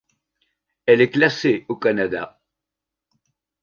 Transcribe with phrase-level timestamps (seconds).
[0.87, 2.41] Elle est classée au Canada.